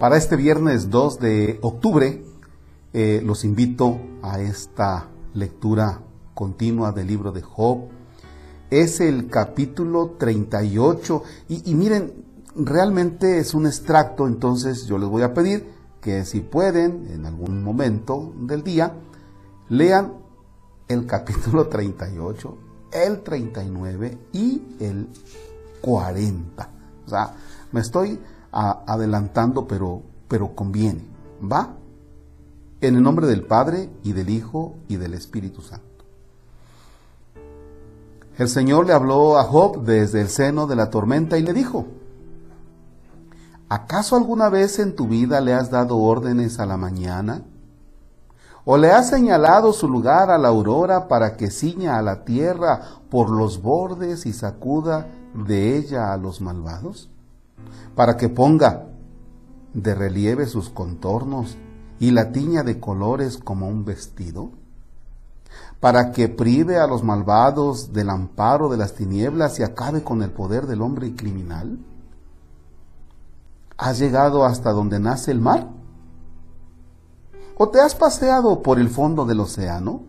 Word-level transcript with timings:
Para 0.00 0.16
este 0.16 0.36
viernes 0.36 0.88
2 0.88 1.18
de 1.20 1.58
octubre 1.60 2.24
eh, 2.94 3.20
los 3.22 3.44
invito 3.44 4.00
a 4.22 4.40
esta 4.40 5.10
lectura 5.34 6.00
continua 6.32 6.90
del 6.92 7.06
libro 7.06 7.32
de 7.32 7.42
Job. 7.42 7.80
Es 8.70 9.00
el 9.00 9.28
capítulo 9.28 10.16
38 10.18 11.22
y, 11.50 11.70
y 11.70 11.74
miren, 11.74 12.14
realmente 12.56 13.40
es 13.40 13.52
un 13.52 13.66
extracto, 13.66 14.26
entonces 14.26 14.86
yo 14.86 14.96
les 14.96 15.06
voy 15.06 15.20
a 15.20 15.34
pedir 15.34 15.70
que 16.00 16.24
si 16.24 16.40
pueden, 16.40 17.06
en 17.12 17.26
algún 17.26 17.62
momento 17.62 18.32
del 18.40 18.62
día, 18.62 18.94
lean 19.68 20.14
el 20.88 21.04
capítulo 21.04 21.68
38, 21.68 22.58
el 22.92 23.20
39 23.20 24.18
y 24.32 24.62
el 24.80 25.08
40. 25.82 26.70
O 27.04 27.10
sea, 27.10 27.34
me 27.70 27.82
estoy 27.82 28.18
adelantando, 28.52 29.66
pero, 29.66 30.02
pero 30.28 30.54
conviene. 30.54 31.06
¿Va? 31.40 31.74
En 32.80 32.96
el 32.96 33.02
nombre 33.02 33.26
del 33.26 33.44
Padre 33.44 33.90
y 34.02 34.12
del 34.12 34.30
Hijo 34.30 34.74
y 34.88 34.96
del 34.96 35.14
Espíritu 35.14 35.62
Santo. 35.62 35.86
El 38.38 38.48
Señor 38.48 38.86
le 38.86 38.94
habló 38.94 39.38
a 39.38 39.44
Job 39.44 39.84
desde 39.84 40.22
el 40.22 40.28
seno 40.28 40.66
de 40.66 40.74
la 40.74 40.88
tormenta 40.88 41.36
y 41.36 41.42
le 41.42 41.52
dijo, 41.52 41.86
¿acaso 43.68 44.16
alguna 44.16 44.48
vez 44.48 44.78
en 44.78 44.96
tu 44.96 45.08
vida 45.08 45.42
le 45.42 45.52
has 45.52 45.70
dado 45.70 45.98
órdenes 45.98 46.58
a 46.58 46.64
la 46.64 46.78
mañana? 46.78 47.42
¿O 48.64 48.78
le 48.78 48.92
has 48.92 49.10
señalado 49.10 49.72
su 49.72 49.88
lugar 49.88 50.30
a 50.30 50.38
la 50.38 50.48
aurora 50.48 51.06
para 51.06 51.36
que 51.36 51.50
ciña 51.50 51.98
a 51.98 52.02
la 52.02 52.24
tierra 52.24 52.80
por 53.10 53.28
los 53.30 53.60
bordes 53.60 54.24
y 54.24 54.32
sacuda 54.32 55.06
de 55.34 55.76
ella 55.76 56.12
a 56.12 56.16
los 56.16 56.40
malvados? 56.40 57.10
Para 57.94 58.16
que 58.16 58.28
ponga 58.28 58.86
de 59.74 59.94
relieve 59.94 60.46
sus 60.46 60.70
contornos 60.70 61.56
y 61.98 62.10
la 62.10 62.32
tiña 62.32 62.62
de 62.62 62.80
colores 62.80 63.38
como 63.38 63.68
un 63.68 63.84
vestido? 63.84 64.50
Para 65.80 66.12
que 66.12 66.28
prive 66.28 66.78
a 66.78 66.86
los 66.86 67.02
malvados 67.02 67.92
del 67.92 68.10
amparo 68.10 68.68
de 68.68 68.76
las 68.76 68.94
tinieblas 68.94 69.58
y 69.58 69.62
acabe 69.62 70.02
con 70.02 70.22
el 70.22 70.30
poder 70.30 70.66
del 70.66 70.82
hombre 70.82 71.14
criminal? 71.14 71.78
¿Has 73.76 73.98
llegado 73.98 74.44
hasta 74.44 74.72
donde 74.72 75.00
nace 75.00 75.30
el 75.30 75.40
mar? 75.40 75.68
¿O 77.56 77.68
te 77.68 77.80
has 77.80 77.94
paseado 77.94 78.62
por 78.62 78.78
el 78.78 78.88
fondo 78.88 79.24
del 79.24 79.40
océano? 79.40 80.02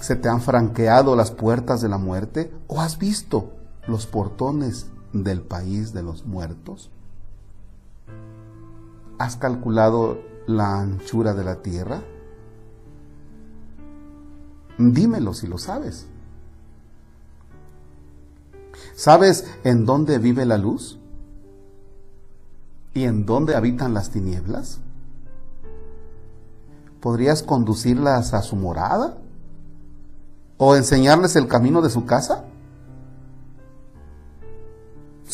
¿Se 0.00 0.16
te 0.16 0.28
han 0.28 0.40
franqueado 0.40 1.16
las 1.16 1.30
puertas 1.30 1.80
de 1.80 1.88
la 1.88 1.98
muerte? 1.98 2.52
¿O 2.66 2.80
has 2.80 2.98
visto 2.98 3.52
los 3.86 4.06
portones 4.06 4.86
del 5.22 5.42
país 5.42 5.92
de 5.92 6.02
los 6.02 6.24
muertos? 6.24 6.90
¿Has 9.18 9.36
calculado 9.36 10.18
la 10.46 10.80
anchura 10.80 11.34
de 11.34 11.44
la 11.44 11.62
tierra? 11.62 12.02
Dímelo 14.78 15.32
si 15.32 15.46
lo 15.46 15.58
sabes. 15.58 16.06
¿Sabes 18.94 19.44
en 19.64 19.84
dónde 19.84 20.18
vive 20.18 20.44
la 20.46 20.58
luz? 20.58 20.98
¿Y 22.94 23.04
en 23.04 23.26
dónde 23.26 23.54
habitan 23.54 23.92
las 23.92 24.10
tinieblas? 24.10 24.80
¿Podrías 27.00 27.42
conducirlas 27.42 28.32
a 28.32 28.42
su 28.42 28.56
morada? 28.56 29.18
¿O 30.56 30.74
enseñarles 30.76 31.36
el 31.36 31.46
camino 31.46 31.82
de 31.82 31.90
su 31.90 32.06
casa? 32.06 32.45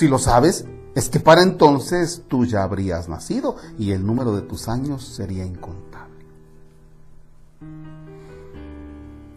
Si 0.03 0.09
lo 0.09 0.19
sabes, 0.19 0.67
es 0.97 1.09
que 1.09 1.21
para 1.21 1.45
entonces 1.45 2.25
tú 2.27 2.45
ya 2.45 2.65
habrías 2.65 3.09
nacido 3.09 3.55
y 3.79 3.93
el 3.93 4.05
número 4.05 4.35
de 4.35 4.43
tus 4.43 4.69
años 4.69 5.07
sería 5.07 5.47
incontable. 5.47 6.27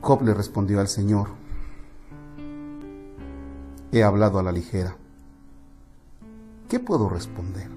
Job 0.01 0.23
le 0.23 0.33
respondió 0.33 0.79
al 0.79 0.87
Señor, 0.87 1.27
he 3.91 4.01
hablado 4.01 4.39
a 4.39 4.41
la 4.41 4.51
ligera. 4.51 4.97
¿Qué 6.67 6.79
puedo 6.79 7.09
responder? 7.09 7.69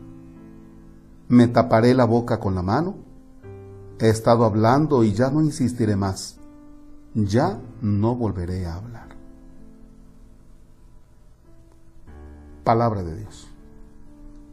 ¿Me 1.29 1.47
taparé 1.47 1.93
la 1.93 2.07
boca 2.07 2.41
con 2.41 2.55
la 2.55 2.63
mano? 2.63 2.97
He 3.99 4.09
estado 4.09 4.47
hablando 4.47 5.05
y 5.05 5.13
ya 5.13 5.31
no 5.31 5.43
insistiré 5.43 5.95
más. 5.95 6.39
Ya 7.13 7.61
no 7.83 8.17
volveré 8.17 8.65
a 8.65 8.77
hablar. 8.77 9.18
Palabra 12.69 13.03
de 13.03 13.17
Dios. 13.17 13.49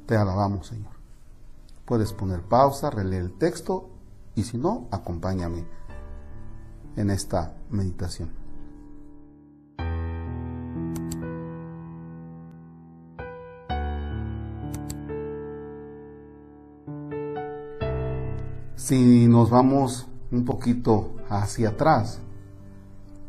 Te 0.06 0.16
alabamos, 0.16 0.68
Señor. 0.68 0.94
Puedes 1.84 2.14
poner 2.14 2.44
pausa, 2.44 2.90
releer 2.90 3.24
el 3.24 3.34
texto 3.34 3.90
y 4.36 4.44
si 4.44 4.58
no, 4.58 4.88
acompáñame 4.90 5.66
en 6.96 7.10
esta 7.10 7.58
meditación. 7.70 8.30
Si 18.78 19.28
nos 19.28 19.50
vamos 19.50 20.08
un 20.32 20.46
poquito 20.46 21.18
hacia 21.28 21.72
atrás, 21.72 22.22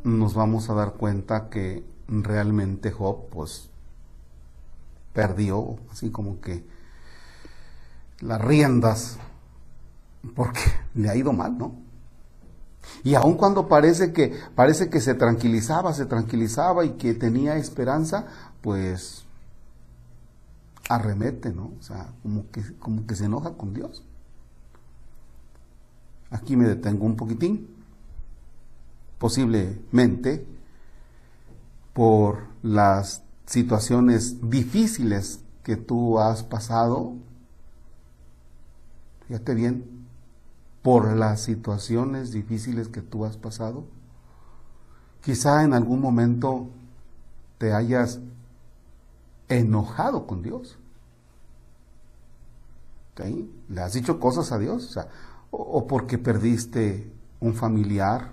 nos 0.05 0.35
vamos 0.35 0.71
a 0.71 0.75
dar 0.75 0.93
cuenta 0.93 1.49
que 1.49 1.85
realmente 2.07 2.93
Job 2.93 3.29
pues 3.31 3.73
perdió 5.17 5.79
así 5.91 6.11
como 6.11 6.43
que 6.43 6.63
las 8.21 8.39
riendas 8.39 9.19
porque 10.35 10.61
le 10.95 11.09
ha 11.09 11.17
ido 11.17 11.33
mal, 11.33 11.57
¿no? 11.57 11.75
Y 13.03 13.15
aun 13.15 13.35
cuando 13.35 13.67
parece 13.67 14.13
que 14.13 14.39
parece 14.55 14.91
que 14.91 15.01
se 15.01 15.15
tranquilizaba, 15.15 15.95
se 15.95 16.05
tranquilizaba 16.05 16.85
y 16.85 16.91
que 16.91 17.15
tenía 17.15 17.57
esperanza, 17.57 18.27
pues 18.61 19.25
arremete, 20.89 21.51
¿no? 21.53 21.73
O 21.81 21.83
sea, 21.83 22.13
como 22.23 22.51
que 22.51 22.63
como 22.79 23.07
que 23.07 23.17
se 23.17 23.25
enoja 23.25 23.55
con 23.55 23.73
Dios. 23.73 24.05
Aquí 26.31 26.57
me 26.57 26.69
detengo 26.69 27.07
un 27.07 27.17
poquitín. 27.17 27.75
Posiblemente 29.19 30.47
por 31.95 32.49
las 32.63 33.23
situaciones 33.47 34.51
difíciles 34.51 35.41
que 35.63 35.77
tú 35.77 36.19
has 36.19 36.43
pasado. 36.43 37.15
Fíjate 39.27 39.55
bien, 39.55 40.07
por 40.83 41.17
las 41.17 41.41
situaciones 41.43 42.31
difíciles 42.31 42.89
que 42.89 43.03
tú 43.03 43.25
has 43.25 43.37
pasado. 43.37 43.85
Quizá 45.23 45.65
en 45.65 45.75
algún 45.75 46.01
momento 46.01 46.69
te 47.59 47.73
hayas 47.73 48.21
enojado 49.49 50.27
con 50.27 50.43
Dios. 50.43 50.79
¿Le 53.69 53.81
has 53.81 53.95
dicho 53.95 54.21
cosas 54.21 54.53
a 54.53 54.59
Dios? 54.59 54.99
O 55.51 55.87
porque 55.87 56.19
perdiste 56.19 57.11
un 57.41 57.55
familiar 57.55 58.33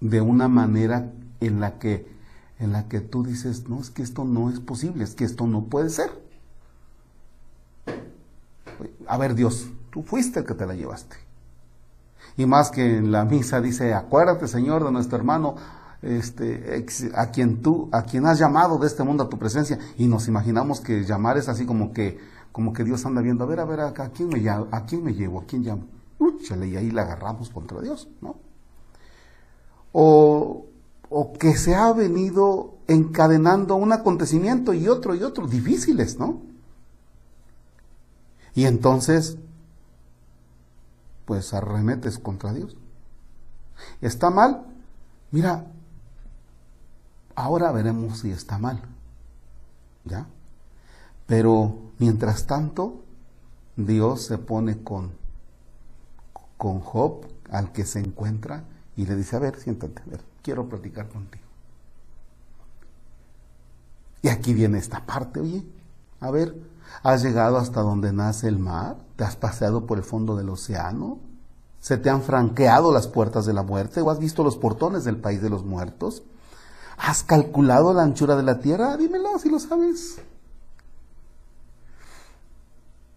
de 0.00 0.20
una 0.20 0.48
manera 0.48 1.12
en 1.40 1.60
la 1.60 1.78
que 1.78 2.17
en 2.58 2.72
la 2.72 2.88
que 2.88 3.00
tú 3.00 3.22
dices, 3.22 3.68
no, 3.68 3.80
es 3.80 3.90
que 3.90 4.02
esto 4.02 4.24
no 4.24 4.50
es 4.50 4.60
posible, 4.60 5.04
es 5.04 5.14
que 5.14 5.24
esto 5.24 5.46
no 5.46 5.64
puede 5.64 5.90
ser. 5.90 6.10
A 9.06 9.16
ver, 9.16 9.34
Dios, 9.34 9.68
tú 9.90 10.02
fuiste 10.02 10.40
el 10.40 10.46
que 10.46 10.54
te 10.54 10.66
la 10.66 10.74
llevaste. 10.74 11.16
Y 12.36 12.46
más 12.46 12.70
que 12.70 12.98
en 12.98 13.10
la 13.10 13.24
misa 13.24 13.60
dice, 13.60 13.94
acuérdate, 13.94 14.46
Señor, 14.48 14.84
de 14.84 14.92
nuestro 14.92 15.18
hermano, 15.18 15.56
este, 16.02 16.84
a 17.14 17.30
quien 17.30 17.62
tú, 17.62 17.88
a 17.92 18.02
quien 18.02 18.26
has 18.26 18.38
llamado 18.38 18.78
de 18.78 18.86
este 18.86 19.02
mundo 19.02 19.24
a 19.24 19.28
tu 19.28 19.38
presencia, 19.38 19.78
y 19.96 20.06
nos 20.06 20.28
imaginamos 20.28 20.80
que 20.80 21.04
llamar 21.04 21.38
es 21.38 21.48
así 21.48 21.66
como 21.66 21.92
que, 21.92 22.18
como 22.52 22.72
que 22.72 22.84
Dios 22.84 23.04
anda 23.06 23.22
viendo, 23.22 23.44
a 23.44 23.46
ver, 23.46 23.60
a 23.60 23.64
ver, 23.64 23.80
¿a 23.80 23.92
quién 23.92 24.28
me, 24.28 24.48
a 24.48 24.84
quién 24.86 25.02
me 25.02 25.14
llevo? 25.14 25.40
¿A 25.40 25.44
quién 25.44 25.62
llamo? 25.62 25.84
y 26.50 26.76
ahí 26.76 26.90
la 26.90 27.02
agarramos 27.02 27.50
contra 27.50 27.80
Dios, 27.80 28.08
¿no? 28.20 28.36
O, 29.92 30.66
o 31.10 31.32
que 31.32 31.56
se 31.56 31.74
ha 31.74 31.92
venido 31.92 32.76
encadenando 32.86 33.74
un 33.74 33.92
acontecimiento 33.92 34.72
y 34.74 34.88
otro 34.88 35.14
y 35.14 35.22
otro, 35.22 35.46
difíciles, 35.46 36.18
¿no? 36.18 36.42
Y 38.54 38.64
entonces, 38.64 39.38
pues 41.24 41.54
arremetes 41.54 42.18
contra 42.18 42.52
Dios. 42.52 42.76
¿Está 44.00 44.30
mal? 44.30 44.64
Mira, 45.30 45.66
ahora 47.34 47.70
veremos 47.72 48.20
si 48.20 48.30
está 48.30 48.58
mal. 48.58 48.82
¿Ya? 50.04 50.26
Pero 51.26 51.78
mientras 51.98 52.46
tanto, 52.46 53.02
Dios 53.76 54.22
se 54.22 54.38
pone 54.38 54.82
con 54.82 55.12
con 56.58 56.80
Job 56.80 57.24
al 57.50 57.72
que 57.72 57.86
se 57.86 58.00
encuentra 58.00 58.64
y 58.98 59.06
le 59.06 59.16
dice, 59.16 59.36
a 59.36 59.38
ver, 59.38 59.58
siéntate, 59.58 60.02
a 60.02 60.10
ver, 60.10 60.20
quiero 60.42 60.68
platicar 60.68 61.08
contigo. 61.08 61.44
Y 64.20 64.28
aquí 64.28 64.52
viene 64.52 64.76
esta 64.76 65.06
parte, 65.06 65.40
oye, 65.40 65.64
a 66.20 66.30
ver, 66.30 66.54
¿Has 67.02 67.22
llegado 67.22 67.58
hasta 67.58 67.80
donde 67.80 68.12
nace 68.12 68.48
el 68.48 68.58
mar? 68.58 68.96
¿Te 69.16 69.24
has 69.24 69.36
paseado 69.36 69.86
por 69.86 69.98
el 69.98 70.04
fondo 70.04 70.36
del 70.36 70.48
océano? 70.48 71.18
¿Se 71.80 71.96
te 71.96 72.10
han 72.10 72.22
franqueado 72.22 72.92
las 72.92 73.06
puertas 73.06 73.46
de 73.46 73.52
la 73.52 73.62
muerte? 73.62 74.00
¿O 74.00 74.10
has 74.10 74.18
visto 74.18 74.42
los 74.42 74.56
portones 74.56 75.04
del 75.04 75.16
país 75.16 75.40
de 75.40 75.50
los 75.50 75.64
muertos? 75.64 76.22
¿Has 76.96 77.22
calculado 77.22 77.94
la 77.94 78.02
anchura 78.02 78.36
de 78.36 78.42
la 78.42 78.58
tierra? 78.58 78.96
Dímelo 78.96 79.38
si 79.38 79.48
lo 79.48 79.60
sabes. 79.60 80.20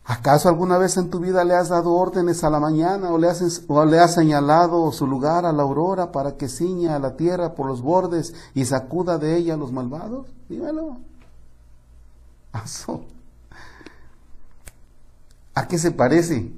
¿Acaso 0.04 0.50
alguna 0.50 0.78
vez 0.78 0.98
en 0.98 1.10
tu 1.10 1.20
vida 1.20 1.44
le 1.44 1.56
has 1.56 1.70
dado 1.70 1.94
órdenes 1.94 2.44
a 2.44 2.50
la 2.50 2.60
mañana 2.60 3.12
o 3.12 3.18
le 3.18 3.30
has, 3.30 3.64
o 3.68 3.86
le 3.86 4.00
has 4.00 4.16
señalado 4.16 4.92
su 4.92 5.06
lugar 5.06 5.46
a 5.46 5.54
la 5.54 5.64
aurora 5.64 6.12
para 6.12 6.38
que 6.38 6.50
ciña 6.50 6.96
a 6.96 7.00
la 7.00 7.16
tierra 7.16 7.54
por 7.54 7.68
los 7.68 7.82
bordes 7.82 8.34
y 8.56 8.66
sacuda 8.66 9.18
de 9.20 9.38
ella 9.38 9.54
a 9.54 9.58
los 9.58 9.72
malvados? 9.72 10.28
Dímelo. 10.50 10.98
¿A 15.54 15.68
qué 15.68 15.78
se 15.78 15.92
parece? 15.92 16.52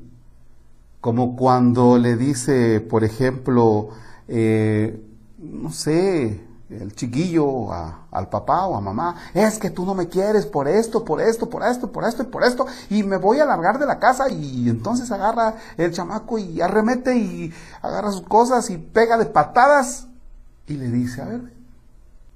Como 1.01 1.35
cuando 1.35 1.97
le 1.97 2.15
dice, 2.15 2.79
por 2.79 3.03
ejemplo, 3.03 3.89
eh, 4.27 5.05
no 5.37 5.71
sé, 5.71 6.41
el 6.69 6.95
chiquillo 6.95 7.71
al 7.71 8.29
papá 8.29 8.65
o 8.65 8.75
a 8.75 8.81
mamá, 8.81 9.15
es 9.33 9.59
que 9.59 9.69
tú 9.69 9.85
no 9.85 9.93
me 9.93 10.07
quieres 10.07 10.45
por 10.45 10.67
esto, 10.67 11.03
por 11.03 11.21
esto, 11.21 11.49
por 11.49 11.63
esto, 11.63 11.91
por 11.91 12.03
esto 12.03 12.23
y 12.23 12.25
por 12.27 12.43
esto, 12.43 12.65
y 12.89 13.03
me 13.03 13.17
voy 13.17 13.39
a 13.39 13.45
largar 13.45 13.79
de 13.79 13.85
la 13.85 13.99
casa 13.99 14.29
y 14.29 14.69
entonces 14.69 15.11
agarra 15.11 15.55
el 15.77 15.91
chamaco 15.91 16.37
y 16.37 16.61
arremete 16.61 17.15
y 17.17 17.53
agarra 17.81 18.11
sus 18.11 18.21
cosas 18.23 18.69
y 18.69 18.77
pega 18.77 19.17
de 19.17 19.25
patadas 19.25 20.07
y 20.67 20.75
le 20.75 20.89
dice, 20.89 21.21
a 21.21 21.25
ver, 21.25 21.53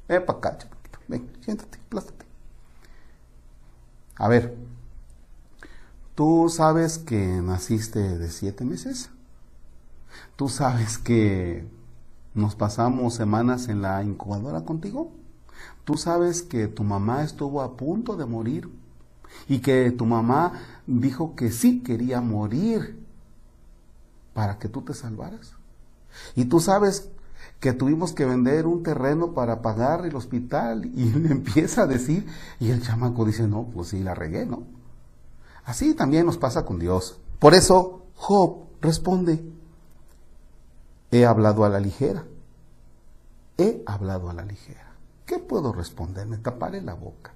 ven 0.08 0.26
para 0.26 0.40
acá, 0.40 0.58
ven, 1.08 1.32
siéntate, 1.42 1.80
plástate. 1.90 2.26
A 4.18 4.28
ver, 4.28 4.58
¿tú 6.16 6.50
sabes 6.50 6.98
que 6.98 7.42
naciste 7.42 8.18
de 8.18 8.30
siete 8.30 8.66
meses? 8.66 9.10
¿Tú 10.36 10.50
sabes 10.50 10.98
que 10.98 11.68
nos 12.38 12.56
pasamos 12.56 13.16
semanas 13.16 13.68
en 13.68 13.82
la 13.82 14.04
incubadora 14.04 14.62
contigo. 14.62 15.12
Tú 15.84 15.98
sabes 15.98 16.44
que 16.44 16.68
tu 16.68 16.84
mamá 16.84 17.24
estuvo 17.24 17.62
a 17.62 17.76
punto 17.76 18.16
de 18.16 18.26
morir 18.26 18.70
y 19.48 19.60
que 19.60 19.92
tu 19.92 20.06
mamá 20.06 20.54
dijo 20.86 21.36
que 21.36 21.52
sí 21.52 21.82
quería 21.82 22.22
morir 22.22 23.04
para 24.34 24.60
que 24.60 24.70
tú 24.70 24.82
te 24.82 24.94
salvaras. 24.94 25.54
Y 26.36 26.46
tú 26.46 26.60
sabes 26.60 27.10
que 27.60 27.74
tuvimos 27.74 28.14
que 28.14 28.26
vender 28.26 28.68
un 28.68 28.84
terreno 28.84 29.34
para 29.34 29.62
pagar 29.62 30.06
el 30.06 30.16
hospital 30.16 30.86
y 30.86 31.06
le 31.14 31.32
empieza 31.32 31.84
a 31.84 31.88
decir 31.88 32.28
y 32.60 32.70
el 32.70 32.84
chamaco 32.84 33.26
dice, 33.26 33.48
no, 33.48 33.64
pues 33.74 33.90
sí, 33.90 34.04
la 34.04 34.14
regué, 34.14 34.46
¿no? 34.46 34.64
Así 35.66 35.94
también 35.96 36.26
nos 36.26 36.38
pasa 36.38 36.66
con 36.66 36.80
Dios. 36.80 37.20
Por 37.40 37.54
eso 37.54 38.06
Job 38.16 38.68
responde, 38.82 39.44
He 41.12 41.26
hablado 41.26 41.66
a 41.66 41.70
la 41.70 41.80
ligera. 41.80 42.26
He 43.58 43.84
hablado 43.86 44.30
a 44.30 44.34
la 44.34 44.44
ligera. 44.44 44.94
¿Qué 45.26 45.40
puedo 45.40 45.74
responder? 45.74 46.28
Me 46.28 46.38
taparé 46.38 46.82
la 46.82 46.94
boca. 46.94 47.34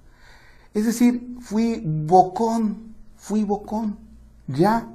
Es 0.73 0.85
decir, 0.85 1.37
fui 1.41 1.81
bocón, 1.85 2.95
fui 3.17 3.43
bocón. 3.43 3.97
Ya. 4.47 4.87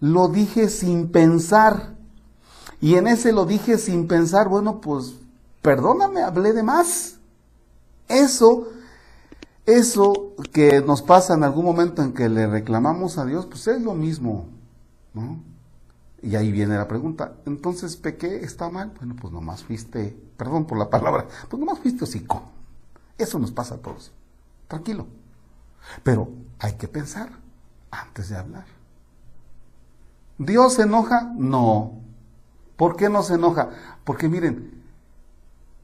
Lo 0.00 0.28
dije 0.28 0.68
sin 0.68 1.10
pensar. 1.10 1.94
Y 2.80 2.96
en 2.96 3.06
ese 3.06 3.32
lo 3.32 3.46
dije 3.46 3.78
sin 3.78 4.06
pensar, 4.06 4.48
bueno, 4.48 4.80
pues 4.80 5.14
perdóname, 5.62 6.22
hablé 6.22 6.52
de 6.52 6.62
más. 6.62 7.18
Eso, 8.08 8.68
eso 9.64 10.34
que 10.52 10.82
nos 10.82 11.00
pasa 11.00 11.34
en 11.34 11.44
algún 11.44 11.64
momento 11.64 12.02
en 12.02 12.12
que 12.12 12.28
le 12.28 12.46
reclamamos 12.46 13.16
a 13.16 13.24
Dios, 13.24 13.46
pues 13.46 13.66
es 13.68 13.80
lo 13.80 13.94
mismo, 13.94 14.48
¿no? 15.14 15.53
Y 16.24 16.36
ahí 16.36 16.50
viene 16.50 16.76
la 16.76 16.88
pregunta, 16.88 17.34
entonces 17.44 17.96
pequé, 17.96 18.42
está 18.42 18.70
mal. 18.70 18.94
Bueno, 18.96 19.14
pues 19.20 19.30
nomás 19.30 19.62
fuiste, 19.62 20.16
perdón 20.38 20.64
por 20.64 20.78
la 20.78 20.88
palabra, 20.88 21.28
pues 21.50 21.60
nomás 21.60 21.78
fuiste 21.78 22.04
hocico. 22.04 22.42
Eso 23.18 23.38
nos 23.38 23.52
pasa 23.52 23.74
a 23.74 23.78
todos. 23.78 24.10
Tranquilo. 24.66 25.06
Pero 26.02 26.30
hay 26.58 26.72
que 26.72 26.88
pensar 26.88 27.28
antes 27.90 28.30
de 28.30 28.38
hablar. 28.38 28.64
¿Dios 30.38 30.74
se 30.74 30.82
enoja? 30.82 31.30
No. 31.36 31.92
¿Por 32.76 32.96
qué 32.96 33.10
no 33.10 33.22
se 33.22 33.34
enoja? 33.34 33.68
Porque 34.04 34.30
miren, 34.30 34.82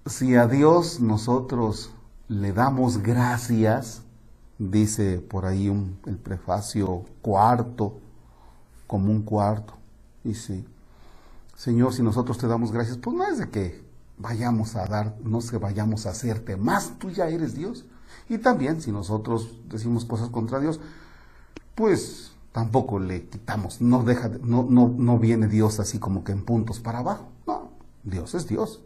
si 0.07 0.37
a 0.37 0.47
Dios 0.47 1.01
nosotros 1.01 1.93
le 2.29 2.55
damos 2.55 2.99
gracias, 2.99 4.03
dice 4.59 5.19
por 5.19 5.45
ahí 5.45 5.67
el 6.07 6.17
prefacio 6.17 7.05
cuarto, 7.21 7.99
como 8.87 9.13
un 9.13 9.23
cuarto, 9.23 9.75
Dice, 10.25 10.65
Señor, 11.57 11.93
si 11.93 12.03
nosotros 12.03 12.39
te 12.39 12.47
damos 12.47 12.73
gracias, 12.73 12.99
pues 12.99 13.17
no 13.17 13.27
es 13.27 13.39
de 13.39 13.51
que 13.51 13.85
vayamos 14.19 14.77
a 14.77 14.87
dar, 14.87 15.17
no 15.23 15.39
es 15.39 15.51
que 15.51 15.57
vayamos 15.57 16.07
a 16.07 16.11
hacerte 16.11 16.57
más, 16.57 16.99
tú 16.99 17.11
ya 17.11 17.29
eres 17.29 17.55
Dios. 17.55 17.87
Y 18.29 18.39
también 18.39 18.81
si 18.81 18.93
nosotros 18.93 19.57
decimos 19.69 20.05
cosas 20.05 20.29
contra 20.29 20.61
Dios, 20.61 20.81
pues 21.75 22.33
tampoco 22.53 22.99
le 22.99 23.29
quitamos, 23.29 23.81
no 23.81 24.03
deja, 24.03 24.29
no, 24.43 24.67
no, 24.69 24.89
no 24.89 25.19
viene 25.19 25.49
Dios 25.49 25.81
así 25.81 25.99
como 25.99 26.25
que 26.25 26.33
en 26.33 26.45
puntos 26.45 26.81
para 26.81 26.99
abajo. 26.99 27.29
No, 27.47 27.71
Dios 28.05 28.35
es 28.35 28.47
Dios, 28.47 28.81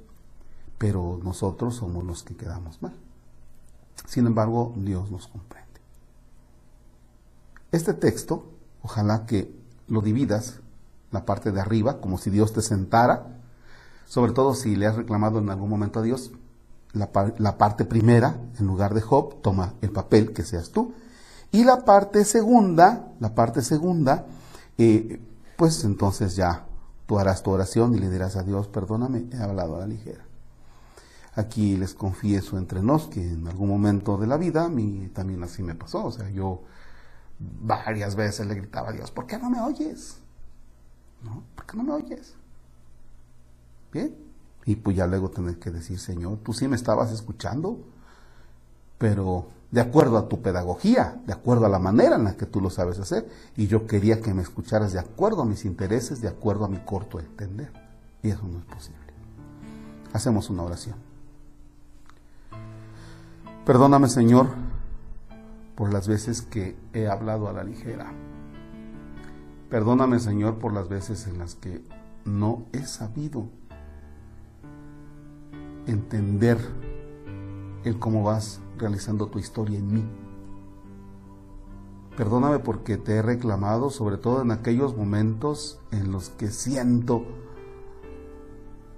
pero 0.78 1.20
nosotros 1.22 1.76
somos 1.76 2.04
los 2.04 2.22
que 2.22 2.36
quedamos 2.36 2.81
mal. 2.82 2.94
Sin 4.06 4.26
embargo, 4.26 4.72
Dios 4.76 5.10
nos 5.10 5.28
comprende. 5.28 5.81
Este 7.72 7.94
texto, 7.94 8.46
ojalá 8.82 9.26
que 9.26 9.52
lo 9.88 10.00
dividas 10.00 10.60
la 11.14 11.25
parte 11.25 11.52
de 11.52 11.61
arriba, 11.61 12.00
como 12.00 12.19
si 12.19 12.28
Dios 12.28 12.52
te 12.52 12.61
sentara, 12.61 13.38
sobre 14.06 14.32
todo 14.32 14.55
si 14.55 14.76
le 14.76 14.87
has 14.87 14.96
reclamado 14.96 15.38
en 15.38 15.49
algún 15.49 15.70
momento 15.70 16.00
a 16.00 16.02
Dios, 16.02 16.32
la, 16.93 17.11
parte 17.58 17.84
primera, 17.84 18.37
en 18.58 18.66
lugar 18.66 18.94
de 18.94 19.00
Job, 19.00 19.40
toma 19.40 19.75
el 19.81 19.90
papel 19.90 20.32
que 20.32 20.43
seas 20.43 20.70
tú. 20.70 20.93
Y 21.50 21.64
la 21.64 21.84
parte 21.84 22.25
segunda, 22.25 23.12
la 23.20 23.34
parte 23.34 23.62
segunda, 23.62 24.26
eh, 24.76 25.20
pues 25.56 25.84
entonces 25.84 26.37
ya 26.37 26.66
tú 27.06 27.19
harás 27.19 27.43
tu 27.43 27.50
oración 27.50 27.94
y 27.94 27.99
le 27.99 28.10
dirás 28.10 28.37
a 28.37 28.43
Dios, 28.43 28.69
perdóname, 28.69 29.26
he 29.32 29.37
hablado 29.37 29.76
a 29.76 29.81
la 29.81 29.87
ligera. 29.87 30.25
Aquí 31.37 31.76
les 31.76 31.94
confieso 31.94 32.58
entre 32.58 32.82
nos 32.82 33.06
que 33.06 33.20
en 33.20 33.46
algún 33.49 33.69
momento 33.69 34.17
de 34.19 34.27
la 34.27 34.36
vida 34.36 34.69
mí 34.69 35.10
también 35.12 35.43
así 35.43 35.62
me 35.62 35.74
pasó. 35.74 36.05
O 36.06 36.12
sea, 36.12 36.31
yo 36.31 36.62
varias 37.38 38.15
veces 38.15 38.46
le 38.46 38.55
gritaba 38.55 38.91
a 38.91 38.93
Dios, 38.93 39.10
¿por 39.10 39.27
qué 39.27 39.38
no 39.38 39.50
me 39.50 39.60
oyes? 39.60 40.19
¿No? 41.24 41.43
¿Por 41.54 41.66
qué 41.66 41.76
no 41.76 41.82
me 41.82 41.93
oyes? 41.93 42.34
Bien. 43.93 44.14
Y 44.66 44.76
pues 44.76 44.96
ya 44.96 45.06
luego 45.06 45.31
tener 45.31 45.58
que 45.58 45.70
decir, 45.70 45.98
Señor, 45.98 46.38
tú 46.38 46.52
sí 46.52 46.69
me 46.69 46.76
estabas 46.76 47.12
escuchando, 47.12 47.78
pero 48.98 49.48
de 49.70 49.81
acuerdo 49.81 50.16
a 50.16 50.28
tu 50.28 50.40
pedagogía, 50.40 51.20
de 51.26 51.32
acuerdo 51.32 51.66
a 51.66 51.69
la 51.69 51.78
manera 51.78 52.16
en 52.16 52.24
la 52.24 52.36
que 52.36 52.46
tú 52.46 52.60
lo 52.60 52.70
sabes 52.70 52.98
hacer, 52.98 53.28
y 53.56 53.66
yo 53.66 53.86
quería 53.86 54.20
que 54.20 54.32
me 54.32 54.43
escucharas 54.43 54.93
de 54.93 55.00
acuerdo 55.00 55.43
a 55.43 55.44
mis 55.44 55.64
intereses, 55.64 56.20
de 56.20 56.28
acuerdo 56.28 56.64
a 56.64 56.69
mi 56.69 56.78
corto 56.78 57.20
entender. 57.20 57.72
Y 58.22 58.31
eso 58.31 58.46
no 58.46 58.58
es 58.58 58.64
posible. 58.64 59.00
Hacemos 60.12 60.48
una 60.48 60.62
oración. 60.62 60.96
Perdóname, 63.66 64.08
Señor, 64.08 64.46
por 65.74 65.93
las 65.93 66.06
veces 66.06 66.43
que 66.43 66.76
he 66.93 67.08
hablado 67.08 67.48
a 67.48 67.52
la 67.52 67.64
ligera 67.64 68.12
Perdóname, 69.70 70.18
Señor, 70.18 70.58
por 70.58 70.72
las 70.72 70.88
veces 70.88 71.26
en 71.26 71.38
las 71.38 71.54
que 71.54 71.84
no 72.24 72.66
he 72.72 72.84
sabido 72.84 73.48
entender 75.86 76.58
el 77.84 77.98
cómo 77.98 78.22
vas 78.22 78.60
realizando 78.78 79.28
tu 79.28 79.38
historia 79.38 79.78
en 79.78 79.92
mí. 79.92 80.04
Perdóname 82.16 82.60
porque 82.60 82.96
te 82.96 83.16
he 83.16 83.22
reclamado, 83.22 83.90
sobre 83.90 84.18
todo 84.18 84.42
en 84.42 84.52
aquellos 84.52 84.96
momentos 84.96 85.80
en 85.90 86.12
los 86.12 86.30
que 86.30 86.48
siento 86.48 87.24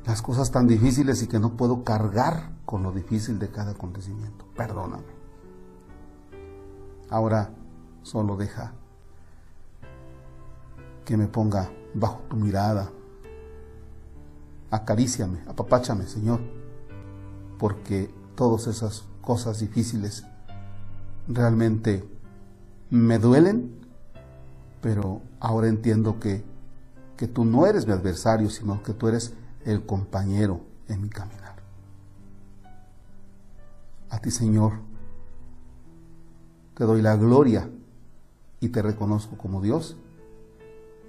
las 0.05 0.23
cosas 0.23 0.53
tan 0.53 0.69
difíciles 0.69 1.23
y 1.23 1.27
que 1.27 1.41
no 1.41 1.57
puedo 1.57 1.83
cargar 1.83 2.53
con 2.65 2.83
lo 2.83 2.93
difícil 2.93 3.39
de 3.39 3.49
cada 3.49 3.73
acontecimiento. 3.73 4.47
Perdóname. 4.55 5.17
Ahora 7.09 7.55
solo 8.03 8.37
deja 8.37 8.75
que 11.07 11.17
me 11.17 11.29
ponga 11.29 11.71
bajo 11.95 12.21
tu 12.29 12.37
mirada. 12.37 12.91
Acaríciame, 14.71 15.39
apapáchame, 15.47 16.05
Señor, 16.07 16.41
porque 17.59 18.13
todas 18.35 18.67
esas 18.67 19.05
cosas 19.23 19.61
difíciles 19.61 20.25
realmente 21.29 22.05
me 22.91 23.19
duelen, 23.19 23.71
pero 24.83 25.23
ahora 25.41 25.69
entiendo 25.69 26.19
que, 26.21 26.45
que 27.17 27.29
tú 27.29 27.45
no 27.45 27.67
eres 27.67 27.87
mi 27.87 27.93
adversario, 27.93 28.51
sino 28.51 28.83
que 28.83 28.93
tú 28.93 29.09
eres 29.09 29.33
el 29.65 29.87
compañero 29.87 30.61
en 30.89 31.03
mi 31.03 31.09
caminar. 31.09 31.57
A 34.11 34.19
ti, 34.19 34.31
Señor, 34.31 34.73
te 36.75 36.85
doy 36.85 37.01
la 37.01 37.17
gloria 37.17 37.71
y 38.61 38.69
te 38.69 38.83
reconozco 38.83 39.37
como 39.37 39.61
Dios, 39.63 39.97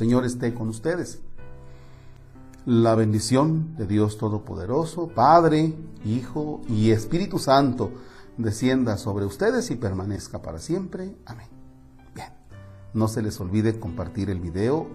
Señor 0.00 0.24
esté 0.24 0.54
con 0.54 0.70
ustedes. 0.70 1.20
La 2.64 2.94
bendición 2.94 3.76
de 3.76 3.86
Dios 3.86 4.16
Todopoderoso, 4.16 5.08
Padre, 5.08 5.74
Hijo 6.06 6.62
y 6.70 6.90
Espíritu 6.90 7.38
Santo, 7.38 7.90
descienda 8.38 8.96
sobre 8.96 9.26
ustedes 9.26 9.70
y 9.70 9.76
permanezca 9.76 10.40
para 10.40 10.58
siempre. 10.58 11.14
Amén. 11.26 11.48
Bien, 12.14 12.30
no 12.94 13.08
se 13.08 13.20
les 13.20 13.38
olvide 13.42 13.78
compartir 13.78 14.30
el 14.30 14.40
video 14.40 14.86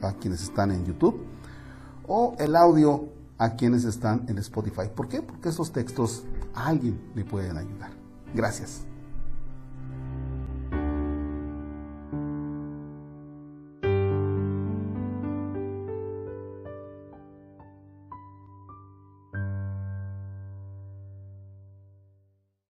a 0.00 0.12
quienes 0.12 0.44
están 0.44 0.70
en 0.70 0.86
YouTube 0.86 1.24
o 2.06 2.36
el 2.38 2.54
audio 2.54 3.08
a 3.36 3.56
quienes 3.56 3.82
están 3.84 4.26
en 4.28 4.38
Spotify. 4.38 4.88
¿Por 4.94 5.08
qué? 5.08 5.22
Porque 5.22 5.48
esos 5.48 5.72
textos 5.72 6.22
a 6.54 6.68
alguien 6.68 7.00
le 7.16 7.24
pueden 7.24 7.56
ayudar. 7.56 7.90
Gracias. 8.32 8.82